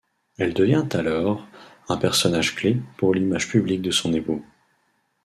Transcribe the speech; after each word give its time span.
Elle 0.39 0.55
devient 0.55 0.87
alors 0.93 1.45
un 1.87 1.95
personnage 1.95 2.55
clé 2.55 2.81
pour 2.97 3.13
l'image 3.13 3.47
publique 3.49 3.83
de 3.83 3.91
son 3.91 4.11
époux. 4.13 4.43